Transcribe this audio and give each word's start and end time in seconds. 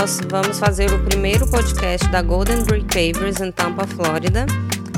Nós 0.00 0.18
vamos 0.30 0.58
fazer 0.58 0.90
o 0.94 1.04
primeiro 1.04 1.46
podcast 1.46 2.08
da 2.08 2.22
Golden 2.22 2.62
Brick 2.62 2.86
Pavers 2.86 3.38
em 3.38 3.52
Tampa, 3.52 3.86
Flórida. 3.86 4.46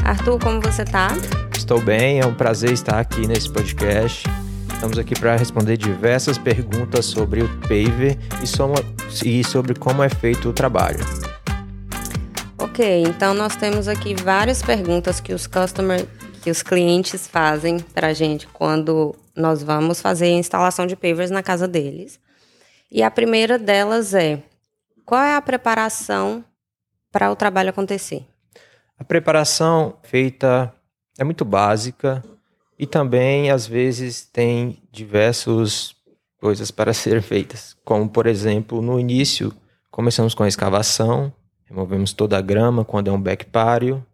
Arthur, 0.05 0.39
como 0.39 0.61
você 0.61 0.84
tá? 0.84 1.09
Estou 1.57 1.80
bem, 1.80 2.21
é 2.21 2.25
um 2.25 2.32
prazer 2.32 2.71
estar 2.71 3.01
aqui 3.01 3.27
nesse 3.27 3.51
podcast. 3.51 4.23
Estamos 4.73 4.96
aqui 5.01 5.19
para 5.19 5.34
responder 5.34 5.77
diversas 5.77 6.38
perguntas 6.38 7.05
sobre 7.05 7.43
o 7.43 7.48
paver 7.62 8.16
e 9.24 9.43
sobre 9.43 9.74
como 9.74 10.05
é 10.05 10.09
feito 10.09 10.51
o 10.51 10.52
trabalho. 10.52 11.05
Ok, 12.57 13.02
então 13.02 13.34
nós 13.34 13.57
temos 13.57 13.88
aqui 13.88 14.15
várias 14.15 14.62
perguntas 14.62 15.19
que 15.19 15.34
os 15.34 15.48
customers, 15.48 16.07
que 16.43 16.51
os 16.51 16.62
clientes 16.62 17.27
fazem 17.27 17.80
para 17.80 18.07
a 18.07 18.12
gente 18.12 18.46
quando 18.52 19.16
nós 19.34 19.65
vamos 19.65 20.01
fazer 20.01 20.27
a 20.27 20.38
instalação 20.38 20.87
de 20.87 20.95
pavers 20.95 21.32
na 21.32 21.43
casa 21.43 21.66
deles. 21.66 22.21
E 22.88 23.02
a 23.02 23.10
primeira 23.10 23.59
delas 23.59 24.15
é: 24.15 24.45
qual 25.05 25.23
é 25.23 25.34
a 25.34 25.42
preparação 25.42 26.45
para 27.10 27.30
o 27.30 27.37
trabalho 27.37 27.70
acontecer? 27.70 28.27
A 28.98 29.05
preparação 29.05 29.98
feita 30.02 30.73
é 31.19 31.24
muito 31.24 31.45
básica 31.45 32.23
e 32.79 32.87
também 32.87 33.51
às 33.51 33.66
vezes 33.66 34.24
tem 34.24 34.83
diversas 34.91 35.95
coisas 36.41 36.70
para 36.70 36.93
ser 36.95 37.23
feitas, 37.23 37.77
como 37.84 38.09
por 38.09 38.27
exemplo, 38.27 38.80
no 38.80 38.99
início 38.99 39.52
começamos 39.91 40.35
com 40.35 40.43
a 40.43 40.49
escavação, 40.49 41.32
removemos 41.65 42.13
toda 42.13 42.38
a 42.38 42.41
grama 42.41 42.85
quando 42.85 43.09
é 43.09 43.13
um 43.13 43.21
backpáreo 43.21 44.04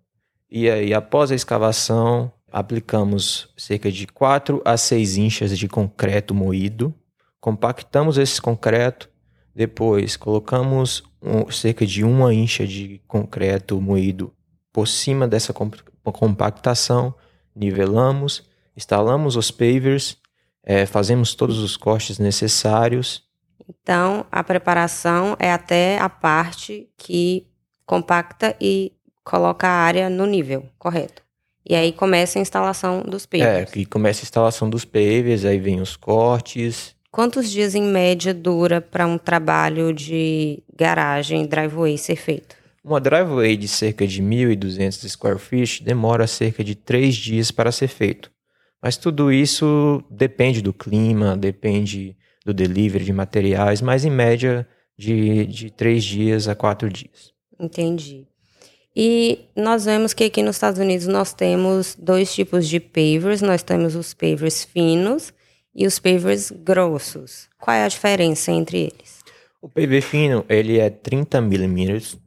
e 0.51 0.69
aí 0.69 0.95
após 0.95 1.31
a 1.31 1.35
escavação 1.35 2.33
aplicamos 2.51 3.53
cerca 3.57 3.93
de 3.93 4.07
4 4.07 4.63
a 4.65 4.77
6 4.77 5.17
inchas 5.19 5.59
de 5.59 5.69
concreto 5.69 6.35
moído, 6.35 6.95
compactamos 7.41 8.17
esse 8.17 8.41
concreto, 8.41 9.11
depois 9.59 10.17
colocamos 10.17 11.03
um, 11.21 11.51
cerca 11.51 11.85
de 11.85 12.05
uma 12.05 12.33
incha 12.33 12.65
de 12.65 13.03
concreto 13.09 13.81
moído 13.81 14.33
por 14.73 14.87
cima 14.87 15.27
dessa 15.27 15.53
compactação, 15.53 17.13
nivelamos, 17.57 18.45
instalamos 18.77 19.35
os 19.35 19.51
pavers, 19.51 20.17
é, 20.63 20.87
fazemos 20.87 21.35
todos 21.35 21.59
os 21.59 21.77
cortes 21.77 22.21
necessários. 22.21 23.25
Então, 23.69 24.25
a 24.31 24.45
preparação 24.45 25.37
é 25.41 25.53
até 25.53 25.99
a 25.99 26.09
parte 26.09 26.89
que 26.97 27.45
compacta 27.85 28.55
e 28.61 28.93
coloca 29.25 29.67
a 29.67 29.73
área 29.73 30.09
no 30.09 30.25
nível, 30.25 30.69
correto? 30.79 31.21
E 31.69 31.75
aí 31.75 31.93
começa 31.93 32.39
a 32.39 32.43
instalação 32.43 33.03
dos 33.03 33.27
pavers. 33.27 33.49
É, 33.49 33.65
que 33.65 33.85
começa 33.85 34.23
a 34.23 34.23
instalação 34.23 34.71
dos 34.71 34.85
pavers, 34.85 35.45
aí 35.45 35.59
vem 35.59 35.81
os 35.81 35.97
cortes. 35.97 36.97
Quantos 37.11 37.51
dias 37.51 37.75
em 37.75 37.83
média 37.83 38.35
dura 38.35 38.81
para 38.81 39.07
um 39.07 39.17
trabalho 39.17 39.93
de 39.93 40.63
garagem, 40.77 41.47
driveway 41.47 41.97
ser 41.97 42.17
feito? 42.17 42.57
Uma 42.85 43.01
driveway 43.01 43.57
de 43.57 43.67
cerca 43.67 44.07
de 44.07 44.23
1.200 44.23 45.09
square 45.09 45.39
feet 45.39 45.83
demora 45.83 46.27
cerca 46.27 46.63
de 46.63 46.75
3 46.75 47.15
dias 47.15 47.51
para 47.51 47.73
ser 47.73 47.89
feito. 47.89 48.31
Mas 48.83 48.97
tudo 48.97 49.33
isso 49.33 50.03
depende 50.11 50.61
do 50.63 50.73
clima, 50.73 51.37
depende 51.37 52.17
do 52.45 52.55
delivery 52.55 53.05
de 53.05 53.13
materiais, 53.13 53.81
mas 53.81 54.05
em 54.05 54.11
média 54.11 54.69
de, 54.97 55.47
de 55.47 55.71
3 55.71 56.05
dias 56.05 56.49
a 56.49 56.55
4 56.55 56.89
dias. 56.91 57.33
Entendi. 57.59 58.27
E 58.95 59.47
nós 59.57 59.85
vemos 59.87 60.13
que 60.13 60.25
aqui 60.25 60.43
nos 60.43 60.57
Estados 60.57 60.79
Unidos 60.79 61.07
nós 61.07 61.33
temos 61.33 61.97
dois 61.99 62.35
tipos 62.35 62.69
de 62.69 62.81
pavers. 62.81 63.41
Nós 63.41 63.63
temos 63.63 63.95
os 63.95 64.13
pavers 64.13 64.65
finos 64.65 65.33
e 65.75 65.87
os 65.87 65.99
pavers 65.99 66.51
grossos. 66.51 67.49
Qual 67.59 67.77
é 67.77 67.85
a 67.85 67.89
diferença 67.89 68.51
entre 68.51 68.79
eles? 68.79 69.19
O 69.61 69.69
paver 69.69 70.03
fino 70.03 70.45
ele 70.49 70.79
é 70.79 70.89
30 70.89 71.41
milímetros 71.41 72.19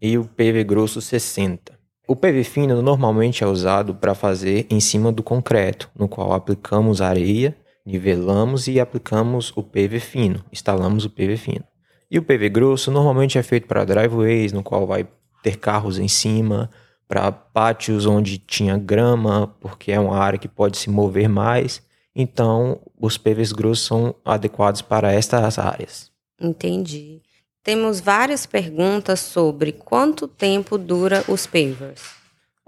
e 0.00 0.16
o 0.16 0.24
paver 0.24 0.64
grosso 0.64 1.00
60. 1.00 1.78
O 2.06 2.16
paver 2.16 2.44
fino 2.44 2.82
normalmente 2.82 3.44
é 3.44 3.46
usado 3.46 3.94
para 3.94 4.14
fazer 4.14 4.66
em 4.68 4.80
cima 4.80 5.12
do 5.12 5.22
concreto, 5.22 5.90
no 5.96 6.08
qual 6.08 6.32
aplicamos 6.32 7.00
areia, 7.00 7.56
nivelamos 7.86 8.66
e 8.66 8.80
aplicamos 8.80 9.52
o 9.54 9.62
paver 9.62 10.00
fino, 10.00 10.44
instalamos 10.52 11.04
o 11.04 11.10
paver 11.10 11.36
fino. 11.36 11.64
E 12.10 12.18
o 12.18 12.22
paver 12.22 12.48
grosso 12.48 12.90
normalmente 12.90 13.38
é 13.38 13.42
feito 13.42 13.68
para 13.68 13.84
driveways, 13.84 14.52
no 14.52 14.62
qual 14.62 14.86
vai 14.86 15.06
ter 15.42 15.56
carros 15.56 15.98
em 15.98 16.08
cima, 16.08 16.68
para 17.06 17.30
pátios 17.30 18.06
onde 18.06 18.38
tinha 18.38 18.76
grama, 18.76 19.54
porque 19.60 19.92
é 19.92 20.00
uma 20.00 20.16
área 20.16 20.38
que 20.38 20.48
pode 20.48 20.78
se 20.78 20.90
mover 20.90 21.28
mais. 21.28 21.82
Então, 22.14 22.80
os 22.98 23.16
PVs 23.16 23.52
grossos 23.52 23.86
são 23.86 24.14
adequados 24.24 24.82
para 24.82 25.12
estas 25.12 25.58
áreas. 25.58 26.10
Entendi. 26.40 27.22
Temos 27.62 28.00
várias 28.00 28.46
perguntas 28.46 29.20
sobre 29.20 29.72
quanto 29.72 30.26
tempo 30.26 30.78
dura 30.78 31.24
os 31.28 31.46
pavers. 31.46 32.02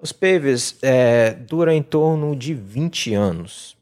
Os 0.00 0.12
pavers 0.12 0.76
é, 0.82 1.32
duram 1.32 1.72
em 1.72 1.82
torno 1.82 2.36
de 2.36 2.53
20 2.54 3.14
anos. 3.14 3.76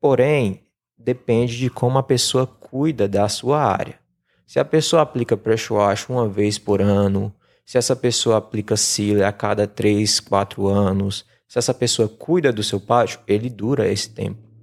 Porém, 0.00 0.60
depende 0.98 1.56
de 1.56 1.70
como 1.70 1.98
a 1.98 2.02
pessoa 2.02 2.46
cuida 2.46 3.08
da 3.08 3.28
sua 3.28 3.62
área. 3.62 3.98
Se 4.46 4.58
a 4.58 4.64
pessoa 4.64 5.02
aplica 5.02 5.36
pressure 5.36 5.80
wash 5.80 6.08
uma 6.08 6.28
vez 6.28 6.58
por 6.58 6.82
ano, 6.82 7.34
se 7.64 7.78
essa 7.78 7.96
pessoa 7.96 8.36
aplica 8.36 8.76
sealer 8.76 9.26
a 9.26 9.32
cada 9.32 9.66
3, 9.66 10.20
4 10.20 10.66
anos, 10.66 11.24
se 11.48 11.58
essa 11.58 11.72
pessoa 11.72 12.08
cuida 12.08 12.52
do 12.52 12.62
seu 12.62 12.78
pátio, 12.78 13.20
ele 13.26 13.48
dura 13.48 13.88
esse 13.90 14.10
tempo. 14.10 14.53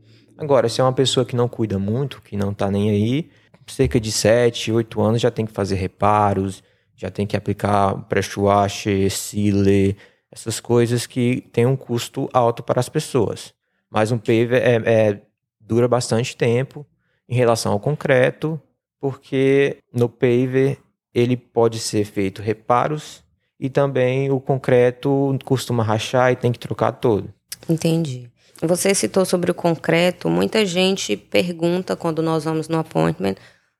Agora, 0.42 0.68
se 0.68 0.82
é 0.82 0.84
uma 0.84 0.92
pessoa 0.92 1.24
que 1.24 1.36
não 1.36 1.48
cuida 1.48 1.78
muito, 1.78 2.20
que 2.22 2.36
não 2.36 2.50
está 2.50 2.72
nem 2.72 2.90
aí, 2.90 3.30
cerca 3.68 4.00
de 4.00 4.12
7, 4.12 4.72
8 4.72 5.00
anos 5.00 5.22
já 5.22 5.30
tem 5.30 5.46
que 5.46 5.52
fazer 5.52 5.76
reparos, 5.76 6.64
já 6.96 7.12
tem 7.12 7.28
que 7.28 7.38
aplicar 7.38 7.96
pressure 8.10 8.48
wash, 8.48 8.86
sealer, 9.12 9.96
essas 10.32 10.60
coisas 10.60 11.06
que 11.06 11.42
têm 11.52 11.68
um 11.68 11.76
custo 11.76 12.28
alto 12.34 12.64
para 12.64 12.80
as 12.80 12.90
pessoas. 12.90 13.54
Mas 13.88 14.12
um 14.12 14.18
paver 14.18 14.54
é, 14.54 14.82
é, 14.84 15.22
dura 15.60 15.88
bastante 15.88 16.36
tempo 16.36 16.86
em 17.30 17.36
relação 17.36 17.72
ao 17.74 17.80
concreto, 17.80 18.60
porque 19.00 19.78
no 19.94 20.10
paver 20.10 20.80
ele 21.14 21.38
pode 21.38 21.78
ser 21.78 22.04
feito 22.04 22.42
reparos 22.42 23.24
e 23.60 23.70
também 23.70 24.32
o 24.32 24.40
concreto 24.40 25.38
costuma 25.46 25.84
rachar 25.84 26.32
e 26.32 26.36
tem 26.36 26.52
que 26.52 26.58
trocar 26.58 26.94
todo. 26.94 27.32
Entendi. 27.70 28.31
Você 28.62 28.94
citou 28.94 29.26
sobre 29.26 29.50
o 29.50 29.56
concreto. 29.56 30.30
Muita 30.30 30.66
gente 30.66 31.18
pergunta 31.18 31.96
quando 31.96 32.22
nós 32.22 32.44
vamos 32.44 32.68
no 32.68 32.78
appointment 32.78 33.36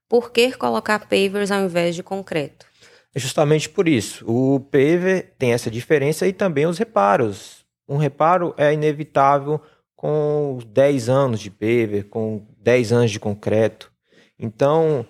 por 0.10 0.32
que 0.32 0.52
colocar 0.54 1.08
pavers 1.08 1.52
ao 1.52 1.62
invés 1.62 1.96
de 1.96 2.04
concreto. 2.04 2.66
É 3.14 3.20
justamente 3.20 3.70
por 3.70 3.88
isso. 3.88 4.26
O 4.28 4.60
paver 4.60 5.34
tem 5.38 5.54
essa 5.54 5.70
diferença 5.70 6.28
e 6.28 6.34
também 6.34 6.66
os 6.66 6.78
reparos. 6.78 7.64
Um 7.88 7.98
reparo 7.98 8.54
é 8.58 8.74
inevitável 8.74 9.62
com 9.96 10.60
10 10.66 11.10
anos 11.10 11.40
de 11.40 11.52
paver, 11.52 12.10
com 12.10 12.46
10 12.58 12.92
anos 12.92 13.12
de 13.12 13.20
concreto. 13.20 13.92
Então, 14.40 15.06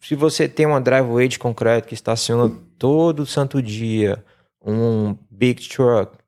se 0.00 0.14
você 0.14 0.48
tem 0.48 0.66
uma 0.66 0.80
driveway 0.80 1.26
de 1.26 1.38
concreto 1.38 1.88
que 1.88 1.94
estaciona 1.94 2.50
todo 2.78 3.26
santo 3.26 3.60
dia 3.60 4.24
um 4.64 5.16
big 5.30 5.66
truck 5.68 6.19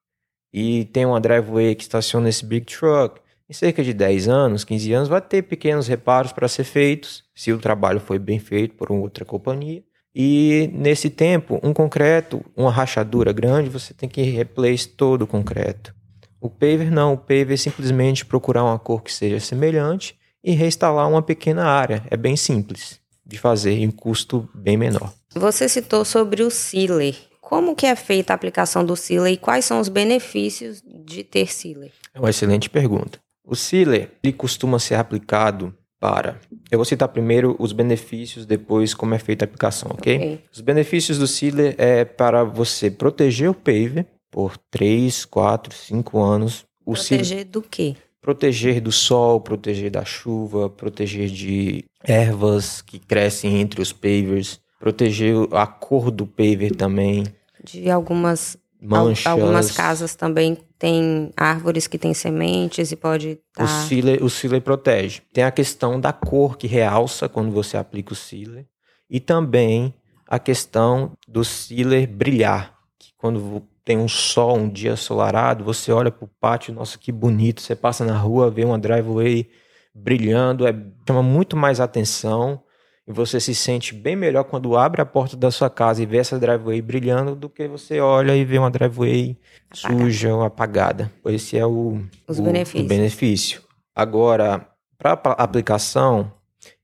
e 0.53 0.85
tem 0.87 1.07
uma 1.07 1.21
driveway 1.21 1.75
que 1.75 1.83
estaciona 1.83 2.29
esse 2.29 2.45
big 2.45 2.67
truck, 2.67 3.21
em 3.49 3.55
cerca 3.55 3.83
de 3.83 3.93
10 3.93 4.29
anos, 4.29 4.65
15 4.65 4.93
anos, 4.93 5.09
vai 5.09 5.21
ter 5.21 5.43
pequenos 5.43 5.87
reparos 5.87 6.33
para 6.33 6.49
ser 6.49 6.65
feitos, 6.65 7.25
se 7.35 7.53
o 7.53 7.59
trabalho 7.59 8.01
foi 8.01 8.19
bem 8.19 8.39
feito 8.39 8.75
por 8.75 8.91
outra 8.91 9.25
companhia. 9.25 9.83
E 10.15 10.71
nesse 10.73 11.09
tempo, 11.09 11.59
um 11.63 11.73
concreto, 11.73 12.45
uma 12.57 12.71
rachadura 12.71 13.33
grande, 13.33 13.71
você 13.71 13.95
tem 13.95 14.09
que 14.09 14.23
replace 14.23 14.89
todo 14.89 15.23
o 15.23 15.27
concreto. 15.27 15.95
O 16.41 16.51
paver 16.51 16.91
não, 16.91 17.15
o 17.15 17.19
paver 17.19 17.53
é 17.53 17.57
simplesmente 17.57 18.25
procurar 18.25 18.65
uma 18.65 18.79
cor 18.79 19.03
que 19.03 19.13
seja 19.13 19.39
semelhante 19.39 20.17
e 20.43 20.53
reinstalar 20.53 21.09
uma 21.09 21.23
pequena 21.23 21.65
área. 21.65 22.03
É 22.11 22.17
bem 22.17 22.37
simples 22.37 23.01
de 23.25 23.39
fazer 23.39 23.79
em 23.79 23.91
custo 23.91 24.49
bem 24.55 24.77
menor. 24.77 25.13
Você 25.35 25.69
citou 25.69 26.05
sobre 26.05 26.43
o 26.43 26.51
sealer. 26.51 27.17
Como 27.53 27.77
que 27.77 27.85
é 27.85 27.95
feita 27.95 28.33
a 28.33 28.35
aplicação 28.35 28.83
do 28.83 28.97
sealer 28.97 29.35
e 29.35 29.37
quais 29.37 29.67
são 29.67 29.79
os 29.79 29.91
benefícios 29.91 30.83
de 30.83 31.23
ter 31.23 31.53
sealer? 31.53 31.93
É 32.15 32.19
uma 32.19 32.31
excelente 32.31 32.71
pergunta. 32.71 33.21
O 33.45 33.55
sealer 33.55 34.11
ele 34.23 34.33
costuma 34.33 34.79
ser 34.79 34.95
aplicado 34.95 35.75
para. 36.01 36.41
Eu 36.71 36.79
vou 36.79 36.85
citar 36.87 37.09
primeiro 37.09 37.55
os 37.59 37.75
benefícios, 37.75 38.47
depois 38.47 38.95
como 38.95 39.15
é 39.15 39.19
feita 39.19 39.45
a 39.45 39.47
aplicação, 39.47 39.91
ok? 39.93 40.17
okay. 40.17 40.41
Os 40.51 40.63
benefícios 40.63 41.19
do 41.19 41.27
sealer 41.27 41.75
é 41.77 42.07
para 42.07 42.43
você 42.43 42.91
proteger 42.91 43.51
o 43.51 43.55
paver 43.55 44.07
por 44.31 44.57
3, 44.71 45.27
4, 45.27 45.75
5 45.75 46.23
anos. 46.23 46.65
O 46.87 46.95
proteger 46.95 47.27
sealer... 47.27 47.45
do 47.45 47.61
quê? 47.61 47.97
proteger 48.23 48.81
do 48.81 48.91
sol, 48.91 49.43
proteger 49.43 49.91
da 49.91 50.07
chuva, 50.07 50.71
proteger 50.71 51.29
de 51.29 51.85
ervas 52.03 52.81
que 52.81 52.99
crescem 52.99 53.61
entre 53.61 53.83
os 53.83 53.93
pavers, 53.93 54.59
proteger 54.81 55.37
a 55.53 55.67
cor 55.67 56.11
do 56.11 56.27
paver 56.27 56.75
também. 56.75 57.25
De 57.63 57.91
algumas 57.91 58.57
manchas. 58.81 59.27
Algumas 59.27 59.71
casas 59.71 60.15
também 60.15 60.59
têm 60.79 61.31
árvores 61.37 61.87
que 61.87 61.99
têm 61.99 62.13
sementes 62.13 62.91
e 62.91 62.97
pode 62.97 63.39
tá... 63.55 63.65
O 63.65 63.69
sealer, 63.69 64.25
o 64.25 64.29
sealer 64.29 64.61
protege. 64.61 65.23
Tem 65.33 65.45
a 65.45 65.51
questão 65.51 66.01
da 66.01 66.13
cor 66.13 66.57
que 66.57 66.67
realça 66.67 67.29
quando 67.29 67.53
você 67.53 67.77
aplica 67.77 68.13
o 68.13 68.17
sealer. 68.17 68.67
E 69.09 69.21
também 69.21 69.95
a 70.27 70.39
questão 70.39 71.13
do 71.29 71.45
sealer 71.45 72.09
brilhar. 72.09 72.75
Que 72.99 73.11
quando 73.17 73.63
tem 73.85 73.99
um 73.99 74.09
sol, 74.09 74.57
um 74.57 74.69
dia 74.69 74.93
ensolarado, 74.93 75.65
você 75.65 75.93
olha 75.93 76.11
para 76.11 76.25
o 76.25 76.31
pátio, 76.41 76.75
nossa, 76.75 76.99
que 76.99 77.13
bonito. 77.13 77.61
Você 77.61 77.77
passa 77.77 78.05
na 78.05 78.17
rua, 78.17 78.51
vê 78.51 78.65
uma 78.65 78.79
driveway 78.79 79.49
brilhando, 79.95 80.67
é, 80.67 80.75
chama 81.07 81.23
muito 81.23 81.57
mais 81.57 81.81
atenção 81.81 82.63
e 83.07 83.13
você 83.13 83.41
se 83.41 83.55
sente 83.55 83.95
bem 83.95 84.15
melhor 84.15 84.45
quando 84.45 84.77
abre 84.77 85.01
a 85.03 85.07
porta 85.07 85.37
da 85.37 85.51
sua 85.51 85.69
casa 85.69 86.03
e 86.03 86.07
vê 86.07 86.19
essa 86.19 86.39
driveway 86.39 86.81
brilhando 86.81 87.35
do 87.35 87.49
que 87.49 87.67
você 87.67 88.01
olha 88.01 88.37
e 88.37 88.45
vê 88.45 88.59
uma 88.59 88.71
driveway 88.71 89.37
apagada. 89.71 90.05
suja 90.05 90.35
ou 90.35 90.43
apagada. 90.43 91.13
Esse 91.27 91.59
é 91.59 91.67
o, 91.67 92.01
Os 92.29 92.39
o, 92.39 92.43
benefícios. 92.43 92.85
o 92.85 92.89
benefício. 92.89 93.63
Agora, 93.95 94.69
para 94.97 95.13
aplicação, 95.13 96.33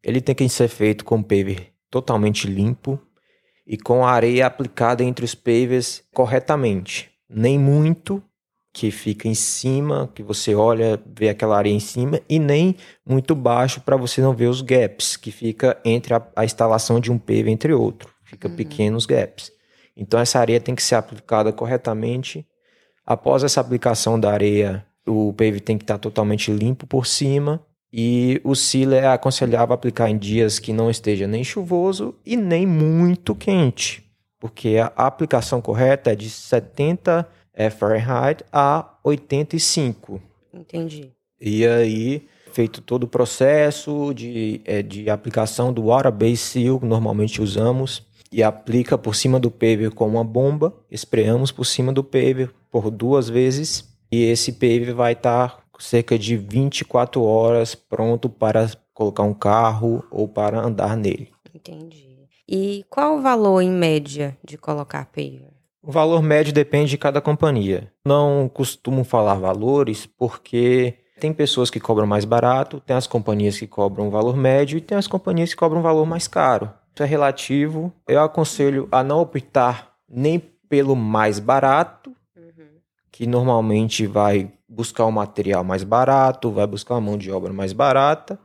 ele 0.02 0.20
tem 0.20 0.34
que 0.34 0.48
ser 0.48 0.68
feito 0.68 1.04
com 1.04 1.22
paver 1.22 1.72
totalmente 1.90 2.46
limpo 2.46 3.00
e 3.66 3.76
com 3.76 4.04
a 4.04 4.10
areia 4.10 4.46
aplicada 4.46 5.04
entre 5.04 5.24
os 5.24 5.34
pavers 5.34 6.02
corretamente. 6.12 7.10
Nem 7.28 7.58
muito 7.58 8.22
que 8.78 8.92
fica 8.92 9.26
em 9.26 9.34
cima, 9.34 10.08
que 10.14 10.22
você 10.22 10.54
olha, 10.54 11.02
vê 11.04 11.28
aquela 11.28 11.58
areia 11.58 11.74
em 11.74 11.80
cima, 11.80 12.20
e 12.28 12.38
nem 12.38 12.76
muito 13.04 13.34
baixo 13.34 13.80
para 13.80 13.96
você 13.96 14.20
não 14.20 14.32
ver 14.32 14.46
os 14.46 14.62
gaps, 14.62 15.16
que 15.16 15.32
fica 15.32 15.76
entre 15.84 16.14
a, 16.14 16.24
a 16.36 16.44
instalação 16.44 17.00
de 17.00 17.10
um 17.10 17.18
PV 17.18 17.50
entre 17.50 17.72
outro. 17.72 18.08
Fica 18.22 18.46
uhum. 18.46 18.54
pequenos 18.54 19.04
gaps. 19.04 19.50
Então 19.96 20.20
essa 20.20 20.38
areia 20.38 20.60
tem 20.60 20.76
que 20.76 20.82
ser 20.82 20.94
aplicada 20.94 21.52
corretamente. 21.52 22.46
Após 23.04 23.42
essa 23.42 23.60
aplicação 23.60 24.18
da 24.18 24.30
areia, 24.30 24.86
o 25.04 25.32
PV 25.32 25.58
tem 25.58 25.76
que 25.76 25.82
estar 25.82 25.98
totalmente 25.98 26.52
limpo 26.52 26.86
por 26.86 27.04
cima. 27.04 27.60
E 27.92 28.40
o 28.44 28.54
sealer 28.54 29.02
é 29.02 29.08
aconselhável 29.08 29.74
aplicar 29.74 30.08
em 30.08 30.16
dias 30.16 30.60
que 30.60 30.72
não 30.72 30.88
esteja 30.88 31.26
nem 31.26 31.42
chuvoso 31.42 32.14
e 32.24 32.36
nem 32.36 32.64
muito 32.64 33.34
quente, 33.34 34.08
porque 34.38 34.76
a 34.78 35.06
aplicação 35.06 35.60
correta 35.60 36.12
é 36.12 36.14
de 36.14 36.30
70 36.30 37.26
é 37.58 37.68
Fahrenheit 37.68 38.44
a 38.52 38.88
85. 39.02 40.22
Entendi. 40.54 41.10
E 41.40 41.66
aí, 41.66 42.22
feito 42.52 42.80
todo 42.80 43.02
o 43.02 43.08
processo 43.08 44.14
de, 44.14 44.60
é, 44.64 44.80
de 44.80 45.10
aplicação 45.10 45.72
do 45.72 45.86
Water 45.86 46.12
Base 46.12 46.36
Seal, 46.36 46.78
que 46.78 46.86
normalmente 46.86 47.42
usamos, 47.42 48.06
e 48.30 48.44
aplica 48.44 48.96
por 48.96 49.16
cima 49.16 49.40
do 49.40 49.50
paver 49.50 49.90
com 49.90 50.06
uma 50.06 50.22
bomba, 50.22 50.72
espreamos 50.88 51.50
por 51.50 51.64
cima 51.64 51.92
do 51.92 52.04
paver 52.04 52.54
por 52.70 52.92
duas 52.92 53.28
vezes, 53.28 53.92
e 54.10 54.22
esse 54.22 54.52
paver 54.52 54.94
vai 54.94 55.14
estar 55.14 55.56
tá 55.56 55.62
cerca 55.80 56.16
de 56.16 56.36
24 56.36 57.22
horas 57.22 57.74
pronto 57.74 58.28
para 58.28 58.70
colocar 58.94 59.24
um 59.24 59.34
carro 59.34 60.04
ou 60.12 60.28
para 60.28 60.60
andar 60.60 60.96
nele. 60.96 61.30
Entendi. 61.52 62.28
E 62.48 62.84
qual 62.88 63.18
o 63.18 63.22
valor 63.22 63.60
em 63.60 63.70
média 63.70 64.36
de 64.44 64.56
colocar 64.56 65.06
paver? 65.06 65.57
O 65.88 65.90
valor 65.90 66.20
médio 66.22 66.52
depende 66.52 66.90
de 66.90 66.98
cada 66.98 67.18
companhia. 67.18 67.90
Não 68.04 68.46
costumo 68.52 69.04
falar 69.04 69.36
valores 69.36 70.04
porque 70.04 70.96
tem 71.18 71.32
pessoas 71.32 71.70
que 71.70 71.80
cobram 71.80 72.06
mais 72.06 72.26
barato, 72.26 72.78
tem 72.78 72.94
as 72.94 73.06
companhias 73.06 73.58
que 73.58 73.66
cobram 73.66 74.08
um 74.08 74.10
valor 74.10 74.36
médio 74.36 74.76
e 74.76 74.82
tem 74.82 74.98
as 74.98 75.06
companhias 75.06 75.48
que 75.48 75.56
cobram 75.56 75.80
um 75.80 75.82
valor 75.82 76.04
mais 76.04 76.28
caro. 76.28 76.70
Isso 76.94 77.02
é 77.02 77.06
relativo. 77.06 77.90
Eu 78.06 78.20
aconselho 78.20 78.86
a 78.92 79.02
não 79.02 79.20
optar 79.20 79.94
nem 80.06 80.38
pelo 80.68 80.94
mais 80.94 81.38
barato, 81.38 82.14
uhum. 82.36 82.66
que 83.10 83.26
normalmente 83.26 84.06
vai 84.06 84.52
buscar 84.68 85.06
um 85.06 85.10
material 85.10 85.64
mais 85.64 85.84
barato, 85.84 86.50
vai 86.50 86.66
buscar 86.66 86.96
uma 86.96 87.00
mão 87.00 87.16
de 87.16 87.32
obra 87.32 87.50
mais 87.50 87.72
barata, 87.72 88.38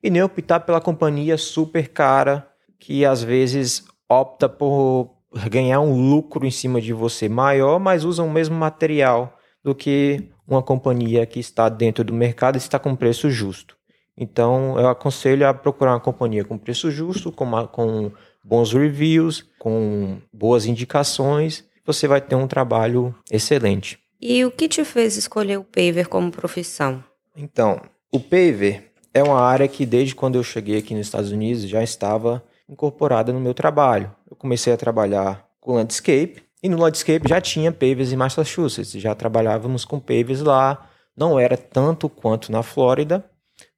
e 0.00 0.08
nem 0.08 0.22
optar 0.22 0.60
pela 0.60 0.80
companhia 0.80 1.36
super 1.36 1.88
cara, 1.88 2.48
que 2.78 3.04
às 3.04 3.20
vezes 3.20 3.84
opta 4.08 4.48
por 4.48 5.13
ganhar 5.48 5.80
um 5.80 6.10
lucro 6.10 6.46
em 6.46 6.50
cima 6.50 6.80
de 6.80 6.92
você 6.92 7.28
maior, 7.28 7.78
mas 7.78 8.04
usam 8.04 8.26
o 8.26 8.32
mesmo 8.32 8.56
material 8.56 9.36
do 9.62 9.74
que 9.74 10.28
uma 10.46 10.62
companhia 10.62 11.24
que 11.26 11.40
está 11.40 11.68
dentro 11.68 12.04
do 12.04 12.12
mercado 12.12 12.56
e 12.56 12.58
está 12.58 12.78
com 12.78 12.94
preço 12.94 13.30
justo. 13.30 13.76
Então, 14.16 14.78
eu 14.78 14.88
aconselho 14.88 15.46
a 15.48 15.52
procurar 15.52 15.92
uma 15.92 16.00
companhia 16.00 16.44
com 16.44 16.56
preço 16.56 16.90
justo, 16.90 17.32
com, 17.32 17.44
uma, 17.44 17.66
com 17.66 18.12
bons 18.44 18.72
reviews, 18.72 19.44
com 19.58 20.18
boas 20.32 20.66
indicações. 20.66 21.64
Você 21.84 22.06
vai 22.06 22.20
ter 22.20 22.36
um 22.36 22.46
trabalho 22.46 23.14
excelente. 23.30 23.98
E 24.20 24.44
o 24.44 24.50
que 24.50 24.68
te 24.68 24.84
fez 24.84 25.16
escolher 25.16 25.58
o 25.58 25.64
paver 25.64 26.06
como 26.06 26.30
profissão? 26.30 27.02
Então, 27.36 27.80
o 28.12 28.20
paver 28.20 28.92
é 29.12 29.22
uma 29.22 29.40
área 29.40 29.66
que 29.66 29.84
desde 29.84 30.14
quando 30.14 30.36
eu 30.36 30.44
cheguei 30.44 30.78
aqui 30.78 30.94
nos 30.94 31.06
Estados 31.06 31.32
Unidos 31.32 31.68
já 31.68 31.82
estava 31.82 32.42
incorporada 32.68 33.32
no 33.32 33.40
meu 33.40 33.52
trabalho. 33.52 34.14
Comecei 34.44 34.74
a 34.74 34.76
trabalhar 34.76 35.48
com 35.58 35.72
landscape 35.72 36.42
e 36.62 36.68
no 36.68 36.76
landscape 36.76 37.26
já 37.26 37.40
tinha 37.40 37.72
pavers 37.72 38.12
em 38.12 38.16
Massachusetts, 38.16 38.92
já 38.92 39.14
trabalhávamos 39.14 39.86
com 39.86 39.98
pavers 39.98 40.42
lá, 40.42 40.86
não 41.16 41.40
era 41.40 41.56
tanto 41.56 42.10
quanto 42.10 42.52
na 42.52 42.62
Flórida, 42.62 43.24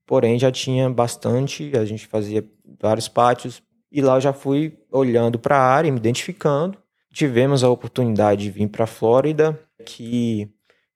porém 0.04 0.40
já 0.40 0.50
tinha 0.50 0.90
bastante, 0.90 1.70
a 1.76 1.84
gente 1.84 2.08
fazia 2.08 2.44
vários 2.82 3.06
pátios 3.06 3.62
e 3.92 4.02
lá 4.02 4.16
eu 4.16 4.20
já 4.20 4.32
fui 4.32 4.76
olhando 4.90 5.38
para 5.38 5.56
a 5.56 5.62
área, 5.62 5.92
me 5.92 5.98
identificando. 5.98 6.76
Tivemos 7.12 7.62
a 7.62 7.70
oportunidade 7.70 8.42
de 8.42 8.50
vir 8.50 8.66
para 8.66 8.82
a 8.82 8.88
Flórida, 8.88 9.56
que 9.84 10.50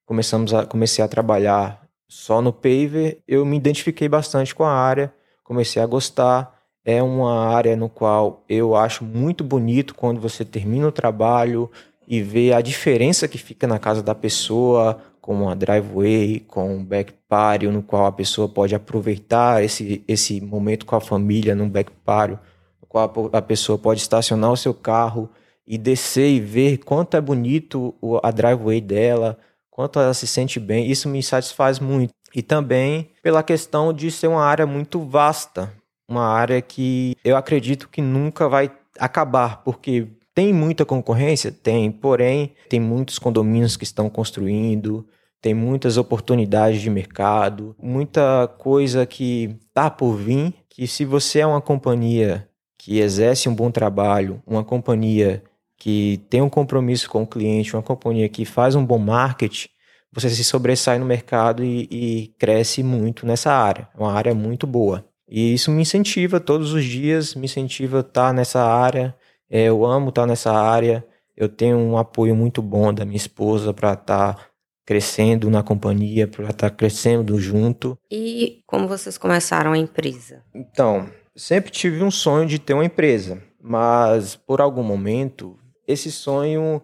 começamos 0.05 0.53
a, 0.53 0.67
comecei 0.67 1.05
a 1.05 1.07
trabalhar 1.07 1.89
só 2.09 2.43
no 2.43 2.53
paver, 2.53 3.23
eu 3.25 3.47
me 3.47 3.57
identifiquei 3.57 4.09
bastante 4.09 4.53
com 4.53 4.65
a 4.65 4.73
área, 4.73 5.15
comecei 5.45 5.81
a 5.81 5.87
gostar 5.87 6.60
é 6.85 7.03
uma 7.03 7.47
área 7.49 7.77
no 7.77 7.89
qual 7.89 8.45
eu 8.49 8.75
acho 8.75 9.05
muito 9.05 9.45
bonito 9.45 9.95
quando 9.95 10.21
você 10.21 10.45
termina 10.45 10.89
o 10.89 10.93
trabalho 10.93 11.71
e 12.07 12.23
vê 12.23 12.53
a 12.53 12.61
diferença 12.61 13.29
que 13.29 13.39
fica 13.39 13.67
na 13.67 13.79
casa 13.79 14.03
da 14.03 14.15
pessoa, 14.15 14.99
com 15.21 15.43
uma 15.43 15.55
driveway, 15.55 16.41
com 16.41 16.75
um 16.75 16.85
back 16.85 17.13
patio, 17.29 17.71
no 17.71 17.83
qual 17.83 18.07
a 18.07 18.13
pessoa 18.13 18.49
pode 18.49 18.75
aproveitar 18.75 19.63
esse, 19.63 20.03
esse 20.09 20.41
momento 20.41 20.87
com 20.87 20.97
a 20.97 21.01
família 21.01 21.55
num 21.55 21.69
back 21.69 21.93
patio, 22.05 22.39
no 22.81 22.89
qual 22.89 23.31
a 23.33 23.43
pessoa 23.43 23.79
pode 23.79 24.01
estacionar 24.01 24.51
o 24.51 24.57
seu 24.57 24.75
carro 24.75 25.31
e 25.67 25.79
descer 25.79 26.29
e 26.29 26.41
ver 26.41 26.79
quanto 26.79 27.17
é 27.17 27.21
bonito 27.21 27.95
a 28.23 28.31
driveway 28.33 28.81
dela, 28.81 29.39
quanto 29.71 30.01
ela 30.01 30.15
se 30.15 30.27
sente 30.27 30.59
bem. 30.59 30.91
Isso 30.91 31.09
me 31.09 31.23
satisfaz 31.23 31.79
muito. 31.79 32.13
E 32.35 32.43
também 32.43 33.11
pela 33.23 33.43
questão 33.43 33.93
de 33.93 34.11
ser 34.11 34.27
uma 34.27 34.43
área 34.43 34.67
muito 34.67 35.01
vasta 35.01 35.73
uma 36.11 36.27
área 36.27 36.61
que 36.61 37.17
eu 37.25 37.37
acredito 37.37 37.89
que 37.89 38.03
nunca 38.03 38.49
vai 38.49 38.71
acabar, 38.99 39.63
porque 39.63 40.09
tem 40.35 40.53
muita 40.53 40.85
concorrência? 40.85 41.53
Tem, 41.53 41.91
porém, 41.91 42.53
tem 42.69 42.81
muitos 42.81 43.19
condomínios 43.19 43.77
que 43.77 43.85
estão 43.85 44.11
construindo, 44.11 45.07
tem 45.41 45.55
muitas 45.55 45.97
oportunidades 45.97 46.83
de 46.83 46.91
mercado, 46.91 47.77
muita 47.81 48.49
coisa 48.59 49.07
que 49.07 49.57
está 49.69 49.89
por 49.89 50.17
vir, 50.17 50.53
que 50.69 50.87
se 50.87 51.05
você 51.05 51.41
é 51.41 51.47
uma 51.47 51.61
companhia 51.61 52.49
que 52.77 52.99
exerce 52.99 53.49
um 53.49 53.55
bom 53.55 53.71
trabalho, 53.71 54.43
uma 54.47 54.65
companhia 54.65 55.43
que 55.77 56.21
tem 56.29 56.43
um 56.43 56.49
compromisso 56.49 57.09
com 57.09 57.23
o 57.23 57.27
cliente, 57.27 57.75
uma 57.75 57.83
companhia 57.83 58.29
que 58.29 58.45
faz 58.45 58.75
um 58.75 58.85
bom 58.85 58.99
marketing, 58.99 59.69
você 60.13 60.29
se 60.29 60.43
sobressai 60.43 60.99
no 60.99 61.07
mercado 61.07 61.65
e, 61.65 61.89
e 61.91 62.35
cresce 62.39 62.83
muito 62.83 63.25
nessa 63.25 63.53
área. 63.53 63.89
É 63.95 64.01
uma 64.01 64.13
área 64.13 64.35
muito 64.35 64.67
boa. 64.67 65.05
E 65.31 65.55
isso 65.55 65.71
me 65.71 65.83
incentiva 65.83 66.41
todos 66.41 66.73
os 66.73 66.85
dias, 66.85 67.37
me 67.37 67.45
incentiva 67.45 67.99
a 67.99 68.01
estar 68.01 68.35
nessa 68.35 68.65
área. 68.65 69.15
É, 69.49 69.65
eu 69.65 69.87
amo 69.87 70.09
estar 70.09 70.27
nessa 70.27 70.53
área. 70.53 71.07
Eu 71.37 71.49
tenho 71.49 71.79
um 71.79 71.97
apoio 71.97 72.35
muito 72.35 72.61
bom 72.61 72.93
da 72.93 73.05
minha 73.05 73.17
esposa 73.17 73.73
para 73.73 73.93
estar 73.93 74.51
crescendo 74.85 75.49
na 75.49 75.63
companhia, 75.63 76.27
para 76.27 76.51
estar 76.51 76.71
crescendo 76.71 77.39
junto. 77.39 77.97
E 78.11 78.61
como 78.67 78.89
vocês 78.89 79.17
começaram 79.17 79.73
a 79.73 79.79
empresa? 79.79 80.43
Então, 80.53 81.09
sempre 81.37 81.71
tive 81.71 82.03
um 82.03 82.11
sonho 82.11 82.49
de 82.49 82.59
ter 82.59 82.75
uma 82.75 82.85
empresa, 82.85 83.41
mas 83.63 84.35
por 84.35 84.61
algum 84.61 84.83
momento 84.83 85.57
esse 85.87 86.11
sonho 86.11 86.83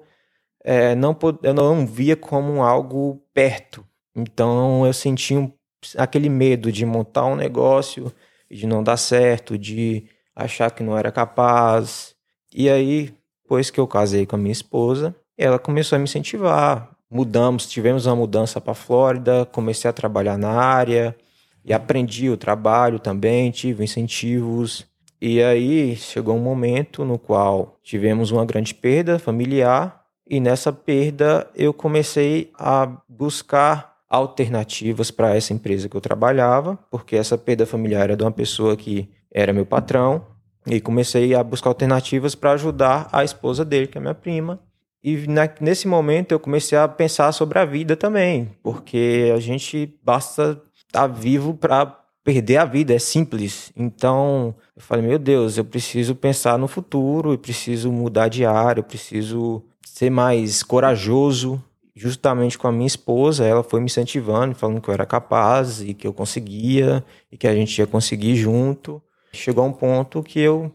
é, 0.64 0.94
não, 0.94 1.16
eu 1.42 1.52
não 1.52 1.84
via 1.84 2.16
como 2.16 2.62
algo 2.62 3.20
perto. 3.34 3.84
Então 4.14 4.86
eu 4.86 4.92
sentia 4.92 5.38
um, 5.38 5.52
aquele 5.96 6.28
medo 6.28 6.72
de 6.72 6.86
montar 6.86 7.26
um 7.26 7.36
negócio 7.36 8.12
de 8.50 8.66
não 8.66 8.82
dar 8.82 8.96
certo, 8.96 9.58
de 9.58 10.04
achar 10.34 10.70
que 10.70 10.82
não 10.82 10.96
era 10.96 11.10
capaz. 11.10 12.14
E 12.54 12.68
aí, 12.68 13.14
depois 13.42 13.70
que 13.70 13.80
eu 13.80 13.86
casei 13.86 14.26
com 14.26 14.36
a 14.36 14.38
minha 14.38 14.52
esposa, 14.52 15.14
ela 15.36 15.58
começou 15.58 15.96
a 15.96 15.98
me 15.98 16.04
incentivar. 16.04 16.90
Mudamos, 17.10 17.68
tivemos 17.68 18.06
uma 18.06 18.16
mudança 18.16 18.60
para 18.60 18.74
Flórida, 18.74 19.46
comecei 19.46 19.88
a 19.88 19.92
trabalhar 19.92 20.36
na 20.36 20.50
área 20.50 21.16
e 21.64 21.72
aprendi 21.72 22.28
o 22.28 22.36
trabalho 22.36 22.98
também, 22.98 23.50
tive 23.50 23.84
incentivos. 23.84 24.86
E 25.20 25.42
aí 25.42 25.96
chegou 25.96 26.36
um 26.36 26.40
momento 26.40 27.04
no 27.04 27.18
qual 27.18 27.78
tivemos 27.82 28.30
uma 28.30 28.44
grande 28.44 28.74
perda 28.74 29.18
familiar 29.18 30.04
E 30.28 30.40
nessa 30.40 30.72
perda 30.72 31.48
eu 31.54 31.72
comecei 31.72 32.50
a 32.58 33.00
buscar 33.08 33.95
alternativas 34.08 35.10
para 35.10 35.34
essa 35.34 35.52
empresa 35.52 35.88
que 35.88 35.96
eu 35.96 36.00
trabalhava, 36.00 36.78
porque 36.90 37.16
essa 37.16 37.36
perda 37.36 37.66
familiar 37.66 38.04
era 38.04 38.16
de 38.16 38.22
uma 38.22 38.32
pessoa 38.32 38.76
que 38.76 39.08
era 39.30 39.52
meu 39.52 39.66
patrão, 39.66 40.24
e 40.66 40.80
comecei 40.80 41.34
a 41.34 41.42
buscar 41.42 41.70
alternativas 41.70 42.34
para 42.34 42.52
ajudar 42.52 43.08
a 43.12 43.22
esposa 43.22 43.64
dele, 43.64 43.86
que 43.86 43.98
é 43.98 44.00
minha 44.00 44.14
prima. 44.14 44.60
E 45.02 45.26
na, 45.28 45.48
nesse 45.60 45.86
momento 45.86 46.32
eu 46.32 46.40
comecei 46.40 46.76
a 46.76 46.88
pensar 46.88 47.30
sobre 47.30 47.58
a 47.58 47.64
vida 47.64 47.96
também, 47.96 48.50
porque 48.62 49.32
a 49.34 49.38
gente 49.38 49.96
basta 50.02 50.60
estar 50.74 51.02
tá 51.02 51.06
vivo 51.06 51.54
para 51.54 51.86
perder 52.24 52.56
a 52.56 52.64
vida, 52.64 52.92
é 52.92 52.98
simples. 52.98 53.72
Então, 53.76 54.52
eu 54.74 54.82
falei, 54.82 55.06
meu 55.06 55.18
Deus, 55.18 55.56
eu 55.56 55.64
preciso 55.64 56.16
pensar 56.16 56.58
no 56.58 56.66
futuro, 56.66 57.32
eu 57.32 57.38
preciso 57.38 57.92
mudar 57.92 58.26
de 58.26 58.44
área, 58.44 58.80
eu 58.80 58.84
preciso 58.84 59.62
ser 59.86 60.10
mais 60.10 60.64
corajoso. 60.64 61.62
Justamente 61.98 62.58
com 62.58 62.68
a 62.68 62.72
minha 62.72 62.86
esposa, 62.86 63.46
ela 63.46 63.62
foi 63.62 63.80
me 63.80 63.86
incentivando, 63.86 64.54
falando 64.54 64.82
que 64.82 64.88
eu 64.90 64.92
era 64.92 65.06
capaz 65.06 65.80
e 65.80 65.94
que 65.94 66.06
eu 66.06 66.12
conseguia 66.12 67.02
e 67.32 67.38
que 67.38 67.48
a 67.48 67.54
gente 67.54 67.78
ia 67.78 67.86
conseguir 67.86 68.36
junto. 68.36 69.02
Chegou 69.32 69.64
a 69.64 69.66
um 69.66 69.72
ponto 69.72 70.22
que 70.22 70.38
eu 70.38 70.70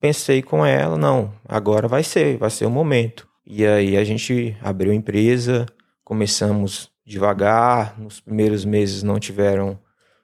pensei 0.00 0.40
com 0.40 0.64
ela, 0.64 0.96
não, 0.96 1.32
agora 1.48 1.88
vai 1.88 2.04
ser, 2.04 2.36
vai 2.38 2.48
ser 2.48 2.66
o 2.66 2.70
momento. 2.70 3.28
E 3.44 3.66
aí 3.66 3.96
a 3.96 4.04
gente 4.04 4.56
abriu 4.62 4.92
a 4.92 4.94
empresa, 4.94 5.66
começamos 6.04 6.90
devagar, 7.04 7.98
nos 7.98 8.20
primeiros 8.20 8.64
meses 8.64 9.02
não 9.02 9.18
tiveram 9.18 9.76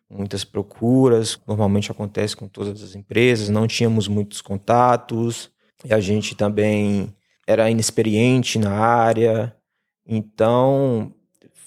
muitas 0.09 0.45
procuras, 0.45 1.39
normalmente 1.47 1.91
acontece 1.91 2.37
com 2.37 2.47
todas 2.47 2.81
as 2.83 2.95
empresas, 2.95 3.49
não 3.49 3.67
tínhamos 3.67 4.07
muitos 4.07 4.41
contatos, 4.41 5.51
e 5.85 5.93
a 5.93 6.01
gente 6.01 6.35
também 6.35 7.13
era 7.47 7.69
inexperiente 7.71 8.59
na 8.59 8.71
área, 8.71 9.55
então 10.09 11.13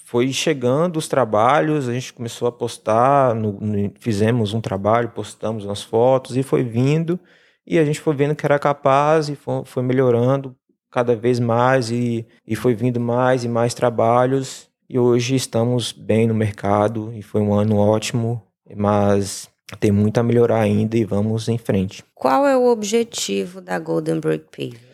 foi 0.04 0.30
chegando 0.32 0.98
os 0.98 1.08
trabalhos, 1.08 1.88
a 1.88 1.94
gente 1.94 2.12
começou 2.12 2.46
a 2.46 2.52
postar, 2.52 3.34
no, 3.34 3.52
no, 3.52 3.92
fizemos 3.98 4.52
um 4.52 4.60
trabalho, 4.60 5.08
postamos 5.10 5.64
umas 5.64 5.82
fotos 5.82 6.36
e 6.36 6.42
foi 6.42 6.62
vindo, 6.62 7.18
e 7.66 7.78
a 7.78 7.84
gente 7.84 8.00
foi 8.00 8.14
vendo 8.14 8.34
que 8.34 8.44
era 8.44 8.58
capaz 8.58 9.30
e 9.30 9.36
foi, 9.36 9.64
foi 9.64 9.82
melhorando 9.82 10.54
cada 10.90 11.16
vez 11.16 11.40
mais 11.40 11.90
e, 11.90 12.26
e 12.46 12.54
foi 12.54 12.74
vindo 12.74 13.00
mais 13.00 13.44
e 13.44 13.48
mais 13.48 13.72
trabalhos 13.72 14.70
e 14.92 14.98
hoje 14.98 15.34
estamos 15.34 15.90
bem 15.90 16.26
no 16.26 16.34
mercado 16.34 17.10
e 17.14 17.22
foi 17.22 17.40
um 17.40 17.54
ano 17.54 17.78
ótimo, 17.78 18.42
mas 18.76 19.48
tem 19.80 19.90
muito 19.90 20.18
a 20.18 20.22
melhorar 20.22 20.60
ainda 20.60 20.98
e 20.98 21.04
vamos 21.06 21.48
em 21.48 21.56
frente. 21.56 22.04
Qual 22.14 22.46
é 22.46 22.54
o 22.54 22.66
objetivo 22.66 23.62
da 23.62 23.78
Golden 23.78 24.20
Brick 24.20 24.44
Pavers? 24.50 24.91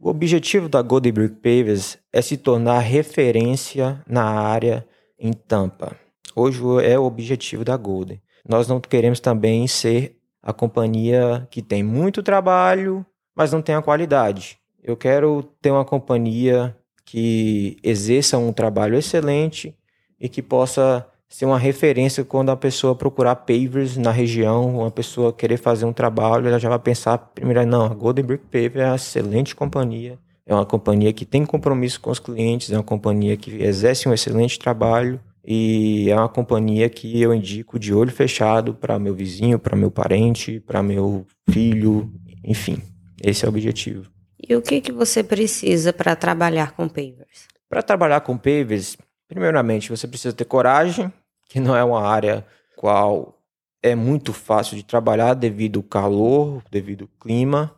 O 0.00 0.10
objetivo 0.10 0.68
da 0.68 0.80
Golden 0.80 1.12
Brick 1.12 1.34
Pavers 1.36 1.98
é 2.12 2.22
se 2.22 2.36
tornar 2.36 2.78
referência 2.78 4.00
na 4.06 4.22
área 4.22 4.86
em 5.18 5.32
Tampa. 5.32 5.96
Hoje 6.36 6.60
é 6.84 6.96
o 6.96 7.02
objetivo 7.02 7.64
da 7.64 7.76
Golden. 7.76 8.22
Nós 8.48 8.68
não 8.68 8.80
queremos 8.80 9.18
também 9.18 9.66
ser 9.66 10.16
a 10.40 10.52
companhia 10.52 11.48
que 11.50 11.60
tem 11.60 11.82
muito 11.82 12.22
trabalho, 12.22 13.04
mas 13.34 13.50
não 13.50 13.60
tem 13.60 13.74
a 13.74 13.82
qualidade. 13.82 14.60
Eu 14.80 14.96
quero 14.96 15.42
ter 15.60 15.72
uma 15.72 15.84
companhia 15.84 16.76
que 17.04 17.76
exerça 17.82 18.38
um 18.38 18.52
trabalho 18.52 18.96
excelente 18.96 19.76
e 20.20 20.28
que 20.28 20.40
possa 20.40 21.04
ser 21.28 21.44
uma 21.44 21.58
referência 21.58 22.24
quando 22.24 22.50
a 22.50 22.56
pessoa 22.56 22.94
procurar 22.94 23.36
pavers 23.36 23.96
na 23.96 24.10
região, 24.10 24.78
uma 24.78 24.90
pessoa 24.90 25.32
querer 25.32 25.58
fazer 25.58 25.84
um 25.84 25.92
trabalho, 25.92 26.48
ela 26.48 26.58
já 26.58 26.68
vai 26.68 26.78
pensar 26.78 27.18
primeiro, 27.18 27.66
não, 27.66 27.84
a 27.84 27.94
Golden 27.94 28.24
Brick 28.24 28.44
Paver 28.46 28.78
é 28.78 28.86
uma 28.86 28.96
excelente 28.96 29.54
companhia, 29.54 30.18
é 30.46 30.54
uma 30.54 30.64
companhia 30.64 31.12
que 31.12 31.26
tem 31.26 31.44
compromisso 31.44 32.00
com 32.00 32.10
os 32.10 32.18
clientes, 32.18 32.72
é 32.72 32.76
uma 32.76 32.82
companhia 32.82 33.36
que 33.36 33.62
exerce 33.62 34.08
um 34.08 34.14
excelente 34.14 34.58
trabalho 34.58 35.20
e 35.44 36.10
é 36.10 36.16
uma 36.16 36.28
companhia 36.28 36.88
que 36.88 37.20
eu 37.20 37.34
indico 37.34 37.78
de 37.78 37.92
olho 37.92 38.10
fechado 38.10 38.74
para 38.74 38.98
meu 38.98 39.14
vizinho, 39.14 39.58
para 39.58 39.76
meu 39.76 39.90
parente, 39.90 40.60
para 40.60 40.82
meu 40.82 41.26
filho, 41.50 42.10
enfim, 42.42 42.82
esse 43.22 43.44
é 43.44 43.48
o 43.48 43.50
objetivo. 43.50 44.10
E 44.46 44.54
o 44.56 44.62
que, 44.62 44.80
que 44.80 44.92
você 44.92 45.22
precisa 45.22 45.92
para 45.92 46.16
trabalhar 46.16 46.72
com 46.72 46.88
pavers? 46.88 47.48
Para 47.68 47.82
trabalhar 47.82 48.20
com 48.20 48.36
pavers, 48.36 48.96
primeiramente 49.28 49.90
você 49.90 50.08
precisa 50.08 50.34
ter 50.34 50.44
coragem, 50.46 51.12
que 51.48 51.58
não 51.58 51.74
é 51.74 51.82
uma 51.82 52.02
área 52.02 52.46
qual 52.76 53.38
é 53.82 53.94
muito 53.94 54.32
fácil 54.32 54.76
de 54.76 54.84
trabalhar 54.84 55.34
devido 55.34 55.78
ao 55.78 55.82
calor, 55.82 56.62
devido 56.70 57.04
ao 57.04 57.20
clima. 57.20 57.74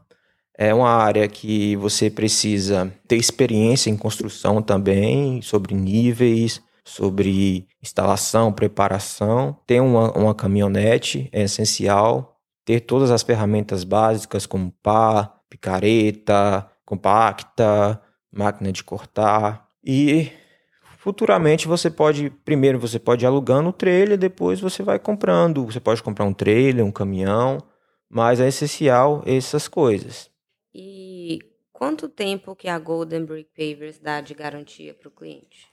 É 0.57 0.75
uma 0.75 0.91
área 0.91 1.27
que 1.29 1.77
você 1.77 2.11
precisa 2.11 2.93
ter 3.09 3.17
experiência 3.17 3.89
em 3.89 3.97
construção 3.97 4.61
também, 4.61 5.41
sobre 5.41 5.75
níveis, 5.75 6.61
sobre 6.85 7.67
instalação, 7.83 8.53
preparação. 8.53 9.57
Ter 9.67 9.81
uma, 9.81 10.13
uma 10.13 10.35
caminhonete 10.35 11.29
é 11.33 11.43
essencial. 11.43 12.37
Ter 12.65 12.81
todas 12.81 13.11
as 13.11 13.23
ferramentas 13.23 13.85
básicas 13.85 14.45
como 14.45 14.71
pá, 14.83 15.35
picareta, 15.49 16.67
compacta, 16.85 18.01
máquina 18.31 18.71
de 18.71 18.85
cortar. 18.85 19.67
E 19.83 20.31
futuramente 21.01 21.67
você 21.67 21.91
pode, 21.91 22.29
primeiro 22.45 22.79
você 22.79 22.99
pode 22.99 23.25
ir 23.25 23.27
alugando 23.27 23.71
o 23.71 23.73
trailer, 23.73 24.19
depois 24.19 24.61
você 24.61 24.83
vai 24.83 24.99
comprando. 24.99 25.65
Você 25.65 25.81
pode 25.81 26.03
comprar 26.03 26.27
um 26.27 26.35
trailer, 26.35 26.85
um 26.85 26.93
caminhão, 26.93 27.59
mas 28.09 28.39
é 28.39 28.47
essencial 28.47 29.23
essas 29.25 29.67
coisas. 29.67 30.31
E 30.75 31.39
quanto 31.73 32.07
tempo 32.07 32.55
que 32.55 32.69
a 32.69 32.79
Golden 32.79 33.25
Brick 33.25 33.49
Pavers 33.57 33.99
dá 33.99 34.21
de 34.21 34.35
garantia 34.35 34.93
para 34.93 35.09
o 35.09 35.11
cliente? 35.11 35.69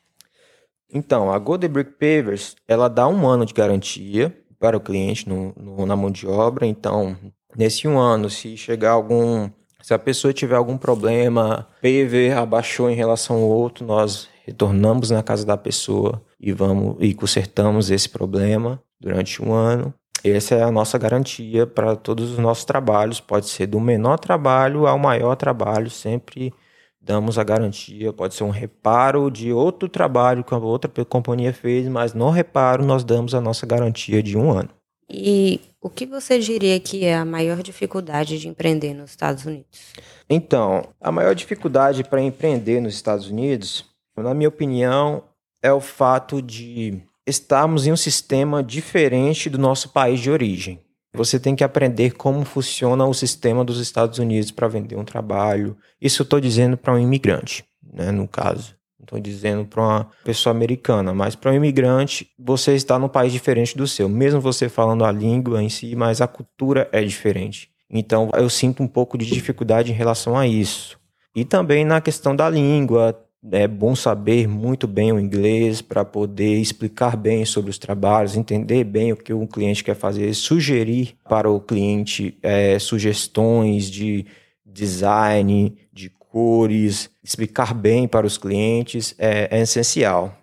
Então, 0.90 1.30
a 1.30 1.38
Golden 1.38 1.70
Brick 1.70 1.92
Pavers, 1.92 2.56
ela 2.66 2.88
dá 2.88 3.06
um 3.06 3.28
ano 3.28 3.46
de 3.46 3.54
garantia 3.54 4.34
para 4.58 4.78
o 4.78 4.80
cliente 4.82 5.28
no, 5.28 5.54
no, 5.58 5.86
na 5.86 5.98
mão 5.98 6.10
de 6.10 6.26
obra. 6.26 6.66
Então, 6.66 7.18
nesse 7.54 7.86
um 7.86 8.00
ano, 8.00 8.30
se 8.30 8.56
chegar 8.56 8.92
algum 8.92 9.50
se 9.82 9.94
a 9.94 10.00
pessoa 10.00 10.34
tiver 10.34 10.56
algum 10.56 10.78
problema, 10.78 11.68
PV 11.82 12.32
abaixou 12.34 12.90
em 12.90 12.96
relação 12.96 13.38
ao 13.38 13.44
outro, 13.44 13.86
nós 13.86 14.28
retornamos 14.48 15.12
na 15.12 15.22
casa 15.22 15.46
da 15.46 15.58
pessoa 15.58 16.22
e 16.40 16.54
vamos 16.54 16.96
e 17.02 17.14
consertamos 17.14 17.92
esse 17.92 18.08
problema 18.08 18.82
durante 19.00 19.44
um 19.44 19.54
ano. 19.54 19.94
Essa 20.24 20.56
é 20.56 20.64
a 20.64 20.72
nossa 20.72 20.98
garantia 20.98 21.68
para 21.68 21.96
todos 21.96 22.32
os 22.32 22.38
nossos 22.40 22.64
trabalhos. 22.64 23.20
Pode 23.20 23.48
ser 23.48 23.68
do 23.68 23.80
menor 23.80 24.18
trabalho 24.18 24.88
ao 24.88 24.98
maior 24.98 25.36
trabalho, 25.36 25.90
sempre 25.90 26.54
damos 27.00 27.38
a 27.38 27.44
garantia. 27.44 28.12
Pode 28.14 28.34
ser 28.34 28.46
um 28.46 28.50
reparo 28.50 29.30
de 29.30 29.52
outro 29.52 29.90
trabalho 29.90 30.44
que 30.44 30.54
a 30.54 30.58
outra 30.58 30.90
companhia 31.06 31.54
fez, 31.54 31.88
mas 31.88 32.14
no 32.14 32.30
reparo 32.30 32.86
nós 32.86 33.04
damos 33.04 33.36
a 33.36 33.42
nossa 33.42 33.66
garantia 33.66 34.24
de 34.24 34.38
um 34.38 34.52
ano. 34.52 34.70
E 35.10 35.62
o 35.82 35.90
que 35.90 36.06
você 36.06 36.38
diria 36.40 36.78
que 36.80 37.06
é 37.06 37.16
a 37.16 37.24
maior 37.24 37.62
dificuldade 37.64 38.38
de 38.38 38.48
empreender 38.50 38.94
nos 38.94 39.12
Estados 39.12 39.46
Unidos? 39.46 39.94
Então, 40.30 40.84
a 41.00 41.12
maior 41.12 41.34
dificuldade 41.34 42.04
para 42.04 42.22
empreender 42.22 42.82
nos 42.82 42.96
Estados 42.96 43.30
Unidos, 43.30 43.86
na 44.24 44.34
minha 44.34 44.50
opinião, 44.50 45.24
é 45.62 45.72
o 45.72 45.82
fato 45.82 46.42
de 46.42 47.02
estarmos 47.26 47.88
em 47.88 47.92
um 47.92 47.98
sistema 47.98 48.64
diferente 48.64 49.50
do 49.50 49.58
nosso 49.58 49.90
país 49.90 50.20
de 50.20 50.32
origem. 50.32 50.80
Você 51.14 51.40
tem 51.40 51.56
que 51.56 51.64
aprender 51.64 52.12
como 52.12 52.46
funciona 52.46 53.06
o 53.06 53.14
sistema 53.14 53.66
dos 53.66 53.80
Estados 53.80 54.20
Unidos 54.20 54.52
para 54.52 54.68
vender 54.68 54.96
um 54.96 55.06
trabalho. 55.06 55.76
Isso 56.00 56.22
eu 56.22 56.26
estou 56.26 56.40
dizendo 56.40 56.78
para 56.78 56.94
um 56.94 57.00
imigrante, 57.00 57.66
né, 57.82 58.12
no 58.12 58.28
caso 58.28 58.78
estou 59.08 59.20
dizendo 59.20 59.66
para 59.66 59.82
uma 59.82 60.08
pessoa 60.24 60.54
americana, 60.54 61.14
mas 61.14 61.36
para 61.36 61.52
um 61.52 61.56
imigrante, 61.56 62.30
você 62.38 62.76
está 62.76 63.00
num 63.00 63.08
país 63.08 63.32
diferente 63.32 63.78
do 63.78 63.88
seu, 63.88 64.10
mesmo 64.10 64.42
você 64.42 64.68
falando 64.68 65.06
a 65.06 65.12
língua 65.12 65.64
em 65.64 65.70
si, 65.70 65.96
mas 65.96 66.22
a 66.22 66.28
cultura 66.28 66.88
é 66.92 67.02
diferente. 67.02 67.70
Então 67.90 68.30
eu 68.36 68.50
sinto 68.50 68.84
um 68.84 68.88
pouco 68.88 69.18
de 69.18 69.26
dificuldade 69.26 69.92
em 69.92 69.96
relação 69.96 70.38
a 70.38 70.46
isso. 70.46 71.00
E 71.34 71.46
também 71.46 71.86
na 71.86 72.02
questão 72.02 72.36
da 72.36 72.50
língua, 72.50 73.18
é 73.52 73.68
bom 73.68 73.96
saber 73.96 74.48
muito 74.48 74.88
bem 74.88 75.12
o 75.12 75.20
inglês 75.20 75.82
para 75.82 76.04
poder 76.04 76.60
explicar 76.60 77.16
bem 77.16 77.46
sobre 77.46 77.72
os 77.72 77.78
trabalhos, 77.78 78.36
entender 78.36 78.84
bem 78.84 79.12
o 79.12 79.18
que 79.18 79.34
o 79.34 79.48
cliente 79.48 79.84
quer 79.84 79.96
fazer, 79.96 80.34
sugerir 80.34 81.16
para 81.28 81.50
o 81.50 81.60
cliente 81.60 82.38
é, 82.42 82.78
sugestões 82.80 83.90
de 83.90 84.26
design, 84.66 85.76
de 85.92 86.10
cores, 86.10 87.10
explicar 87.24 87.74
bem 87.74 88.08
para 88.08 88.28
os 88.28 88.38
clientes 88.38 89.16
é, 89.18 89.48
é 89.52 89.62
essencial. 89.62 90.38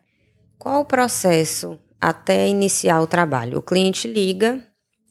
Qual 0.59 0.81
o 0.81 0.85
processo 0.85 1.79
até 2.01 2.49
iniciar 2.49 3.01
o 3.01 3.07
trabalho? 3.07 3.59
O 3.59 3.63
cliente 3.63 4.09
liga, 4.09 4.63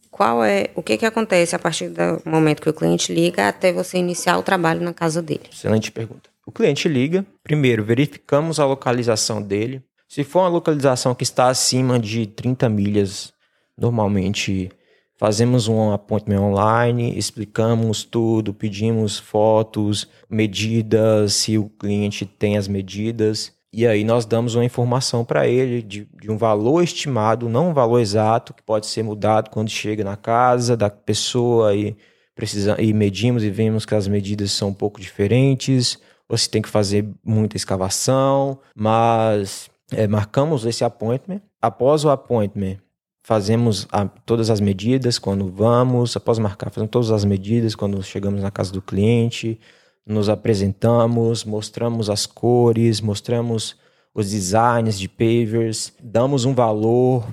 qual 0.10 0.44
é 0.44 0.70
o 0.76 0.82
que, 0.82 0.98
que 0.98 1.06
acontece 1.06 1.56
a 1.56 1.60
partir 1.60 1.90
do 1.90 2.22
momento 2.26 2.62
que 2.62 2.70
o 2.70 2.74
cliente 2.74 3.14
liga 3.14 3.48
até 3.48 3.72
você 3.72 3.98
iniciar 3.98 4.38
o 4.38 4.44
trabalho 4.44 4.82
na 4.82 4.94
casa 4.94 5.22
dele? 5.22 5.44
Excelente 5.52 5.92
pergunta. 5.92 6.33
O 6.46 6.52
cliente 6.52 6.90
liga, 6.90 7.26
primeiro 7.42 7.86
verificamos 7.86 8.60
a 8.60 8.66
localização 8.66 9.42
dele. 9.42 9.82
Se 10.10 10.24
for 10.24 10.42
uma 10.42 10.50
localização 10.50 11.16
que 11.16 11.24
está 11.24 11.48
acima 11.48 11.98
de 11.98 12.28
30 12.28 12.68
milhas, 12.68 13.34
normalmente 13.78 14.70
fazemos 15.18 15.70
um 15.70 15.94
appointment 15.94 16.42
online, 16.42 17.18
explicamos 17.18 18.04
tudo, 18.04 18.54
pedimos 18.54 19.18
fotos, 19.18 20.08
medidas, 20.30 21.34
se 21.34 21.58
o 21.58 21.70
cliente 21.70 22.26
tem 22.26 22.58
as 22.58 22.68
medidas. 22.68 23.54
E 23.72 23.88
aí 23.88 24.04
nós 24.04 24.26
damos 24.26 24.54
uma 24.54 24.66
informação 24.66 25.24
para 25.24 25.48
ele 25.48 25.82
de, 25.82 26.08
de, 26.22 26.30
um 26.30 26.38
valor 26.38 26.84
estimado, 26.84 27.48
não 27.48 27.70
um 27.70 27.74
valor 27.74 28.00
exato, 28.00 28.54
que 28.54 28.62
pode 28.62 28.86
ser 28.86 29.02
mudado 29.02 29.50
quando 29.50 29.70
chega 29.70 30.04
na 30.04 30.18
casa 30.18 30.76
da 30.76 30.90
pessoa 30.90 31.74
e, 31.74 31.96
precisa, 32.36 32.80
e 32.80 32.94
medimos 32.94 33.44
e 33.44 33.50
vemos 33.50 33.86
que 33.86 33.96
as 33.96 34.08
medidas 34.08 34.52
são 34.52 34.70
um 34.70 34.74
pouco 34.74 35.00
diferentes, 35.00 35.98
se 36.38 36.50
tem 36.50 36.62
que 36.62 36.70
fazer 36.70 37.08
muita 37.24 37.58
escavação, 37.58 38.60
mas 38.75 39.70
é, 39.92 40.08
marcamos 40.08 40.66
esse 40.66 40.84
appointment. 40.84 41.42
Após 41.62 42.04
o 42.04 42.10
appointment, 42.10 42.78
fazemos 43.24 43.88
a, 43.92 44.06
todas 44.06 44.50
as 44.50 44.60
medidas 44.60 45.18
quando 45.18 45.50
vamos, 45.50 46.16
após 46.16 46.40
marcar, 46.40 46.70
fazemos 46.70 46.92
todas 46.92 47.12
as 47.12 47.25
medidas 47.25 47.75
quando 47.75 48.02
chegamos 48.04 48.42
na 48.42 48.52
casa 48.52 48.72
do 48.72 48.82
cliente, 48.82 49.60
nos 50.06 50.28
apresentamos, 50.28 51.46
mostramos 51.46 52.10
as 52.10 52.25
cores, 52.25 53.00
mostramos 53.00 53.78
os 54.13 54.30
designs 54.30 55.00
de 55.00 55.08
pavers, 55.08 55.94
damos 56.02 56.46
um 56.46 56.54
valor 56.54 57.25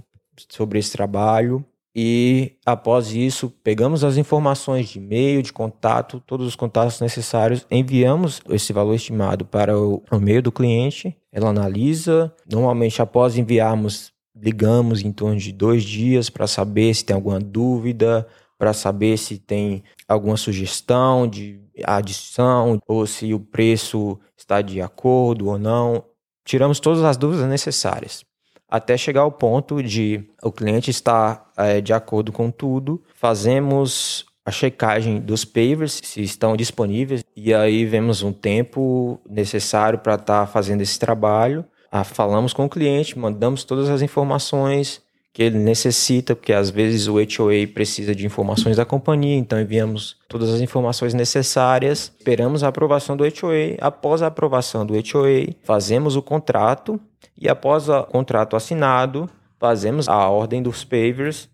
sobre 0.49 0.79
esse 0.79 0.93
trabalho 0.93 1.65
e 1.95 2.53
após 2.65 3.13
isso 3.13 3.53
pegamos 3.65 4.05
as 4.05 4.17
informações 4.17 4.89
de 4.89 4.99
e-mail, 4.99 5.43
de 5.43 5.53
contato, 5.53 6.23
todos 6.25 6.47
os 6.47 6.55
contatos 6.55 7.01
necessários, 7.01 7.67
enviamos 7.71 8.41
esse 8.49 8.73
valor 8.73 8.95
estimado 8.95 9.45
para 9.45 9.77
o, 9.77 10.03
o 10.11 10.17
e-mail 10.17 10.41
do 10.43 10.53
cliente, 10.53 11.17
ela 11.33 11.51
analisa, 11.51 12.33
normalmente 12.49 13.03
após 13.03 13.37
enviarmos 13.37 14.13
ligamos 14.35 15.03
em 15.03 15.13
torno 15.13 15.37
de 15.37 15.53
dois 15.53 15.83
dias 15.83 16.31
para 16.31 16.47
saber 16.47 16.95
se 16.95 17.05
tem 17.05 17.15
alguma 17.15 17.41
dúvida, 17.41 18.27
para 18.57 18.73
saber 18.73 19.19
se 19.19 19.39
tem 19.39 19.83
alguma 20.07 20.37
sugestão 20.37 21.27
de 21.27 21.61
adição 21.85 22.79
ou 22.87 23.07
se 23.07 23.35
o 23.35 23.41
preço 23.41 24.19
está 24.37 24.63
de 24.63 24.81
acordo 24.81 25.49
ou 25.49 25.59
não. 25.59 26.05
Tiramos 26.45 26.79
todas 26.79 27.03
as 27.03 27.17
dúvidas 27.17 27.49
necessárias 27.49 28.25
até 28.71 28.97
chegar 28.97 29.23
ao 29.23 29.33
ponto 29.33 29.83
de 29.83 30.25
o 30.43 30.53
cliente 30.53 30.91
estar 30.91 31.51
é, 31.57 31.81
de 31.81 31.93
acordo 31.93 32.31
com 32.31 32.51
tudo. 32.51 33.03
Fazemos 33.15 34.25
a 34.45 34.51
checagem 34.51 35.21
dos 35.21 35.45
pavers, 35.45 36.01
se 36.03 36.23
estão 36.23 36.57
disponíveis, 36.57 37.25
e 37.37 37.53
aí 37.53 37.85
vemos 37.85 38.23
um 38.23 38.33
tempo 38.33 39.21
necessário 39.29 39.99
para 39.99 40.15
estar 40.15 40.41
tá 40.41 40.47
fazendo 40.47 40.81
esse 40.81 40.99
trabalho. 40.99 41.65
Ah, 41.91 42.05
falamos 42.05 42.53
com 42.53 42.65
o 42.65 42.69
cliente, 42.69 43.19
mandamos 43.19 43.65
todas 43.65 43.89
as 43.89 44.01
informações, 44.01 45.03
que 45.33 45.43
ele 45.43 45.59
necessita, 45.59 46.35
porque 46.35 46.53
às 46.53 46.71
vezes 46.71 47.07
o 47.07 47.15
HOA 47.15 47.67
precisa 47.73 48.15
de 48.15 48.27
informações 48.27 48.77
da 48.77 48.85
companhia, 48.85 49.37
então 49.37 49.61
enviamos 49.61 50.17
todas 50.29 50.53
as 50.53 50.61
informações 50.61 51.15
necessárias, 51.15 52.13
esperamos 52.19 52.65
a 52.65 52.69
aprovação 52.69 53.17
do 53.17 53.25
HOA. 53.25 53.77
Após 53.81 54.23
a 54.23 54.27
aprovação 54.27 54.85
do 54.85 54.95
HOA, 54.95 55.55
fazemos 55.63 56.17
o 56.17 56.23
contrato 56.23 57.01
e 57.39 57.49
após 57.49 57.89
o 57.89 58.03
contrato 58.05 58.57
assinado, 58.57 59.31
fazemos 59.59 60.09
a 60.09 60.29
ordem 60.29 60.63
dos 60.63 60.85
pavers 60.85 61.49